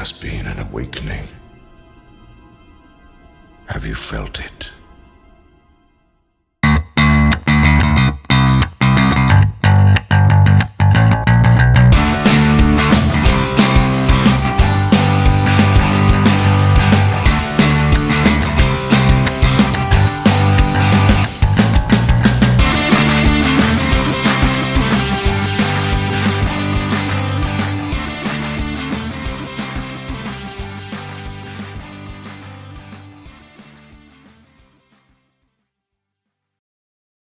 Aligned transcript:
has 0.00 0.14
been 0.14 0.46
an 0.46 0.58
awakening. 0.60 1.26
Have 3.66 3.84
you 3.84 3.94
felt 3.94 4.40
it? 4.40 4.70